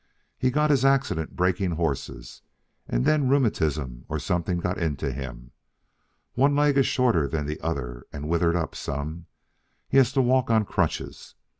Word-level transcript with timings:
He 0.35 0.49
got 0.49 0.71
his 0.71 0.83
accident 0.83 1.35
breaking 1.35 1.73
horses, 1.73 2.41
and 2.87 3.05
then 3.05 3.29
rheumatism 3.29 4.05
or 4.09 4.17
something 4.17 4.57
got 4.57 4.79
into 4.79 5.11
him. 5.11 5.51
One 6.33 6.55
leg 6.55 6.75
is 6.79 6.87
shorter 6.87 7.27
than 7.27 7.45
the 7.45 7.61
other 7.61 8.07
and 8.11 8.27
withered 8.27 8.55
up 8.55 8.73
some. 8.73 9.27
He 9.87 9.97
has 9.97 10.11
to 10.13 10.21
walk 10.23 10.49
on 10.49 10.65
crutches. 10.65 11.35